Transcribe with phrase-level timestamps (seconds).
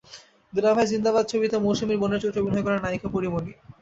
[0.53, 3.51] দুলাভাই জিন্দাবাদ ছবিতে মৌসুমীর বোনের চরিত্রে অভিনয় করবেন নায়িকা পরীমনি।